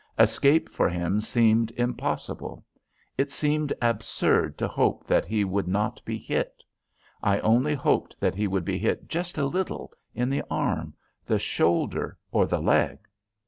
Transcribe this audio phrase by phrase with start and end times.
[0.17, 2.65] Escape for him seemed impossible.
[3.19, 6.63] It seemed absurd to hope that he would not be hit;
[7.21, 11.37] I only hoped that he would be hit just a little, in the arm, the
[11.37, 12.97] shoulder, or the leg.